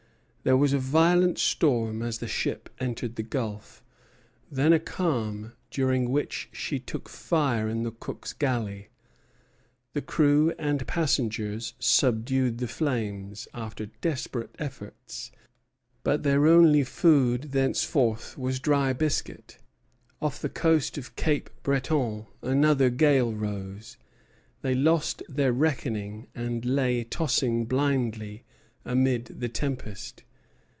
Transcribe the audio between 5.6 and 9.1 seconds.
during which she took fire in the cook's galley.